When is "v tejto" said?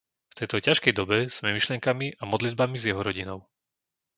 0.33-0.57